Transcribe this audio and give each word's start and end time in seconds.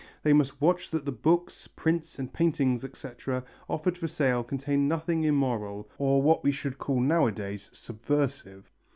They 0.23 0.33
must 0.33 0.59
watch 0.59 0.89
that 0.89 1.05
the 1.05 1.11
books, 1.11 1.67
prints 1.67 2.17
and 2.17 2.33
paintings, 2.33 2.83
etc., 2.83 3.43
offered 3.69 3.99
for 3.99 4.07
sale 4.07 4.43
contain 4.43 4.87
nothing 4.87 5.23
immoral 5.25 5.87
or 5.99 6.23
what 6.23 6.43
we 6.43 6.51
should 6.51 6.79
call 6.79 6.99
nowadays 6.99 7.69
subversive. 7.71 8.71